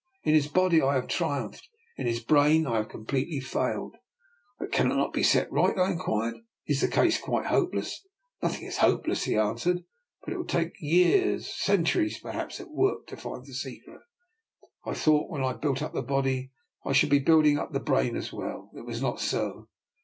In 0.23 0.33
his 0.33 0.47
body 0.47 0.81
I 0.81 0.95
have 0.95 1.07
triumphed; 1.07 1.69
in 1.95 2.07
his 2.07 2.21
brain 2.21 2.65
I 2.65 2.77
have 2.77 2.89
completely 2.89 3.39
failed." 3.39 3.97
"But 4.57 4.71
cannot 4.71 5.13
this 5.13 5.19
be 5.19 5.21
set 5.21 5.51
right?" 5.51 5.77
I 5.77 5.91
in 5.91 5.99
quired." 5.99 6.37
Is 6.65 6.81
the 6.81 6.87
case 6.87 7.21
quite 7.21 7.45
hopeless?" 7.45 8.03
"Nothing 8.41 8.65
is 8.65 8.77
hopeless," 8.77 9.25
he 9.25 9.37
answered;" 9.37 9.83
but 10.25 10.33
it 10.33 10.37
will 10.37 10.47
take 10.47 10.73
years, 10.79 11.53
centuries 11.53 12.19
perhaps, 12.19 12.59
of 12.59 12.65
268 12.69 12.73
DR 12.73 13.13
NIKOLA'S 13.15 13.49
EXPERIMENT. 13.49 13.93
work 13.93 14.95
to 14.95 14.95
find 14.95 14.95
the 14.95 14.95
secret. 14.95 14.95
I 14.95 14.95
thought 14.95 15.29
when 15.29 15.43
I 15.43 15.53
built 15.55 15.83
up 15.83 15.93
the 15.93 16.01
body 16.01 16.51
I 16.83 16.93
should 16.93 17.11
be 17.11 17.19
building 17.19 17.59
up 17.59 17.71
the 17.71 17.79
brain 17.79 18.15
as 18.15 18.33
well. 18.33 18.71
It 18.75 18.87
was 18.87 19.03
not 19.03 19.19
so. 19.21 19.67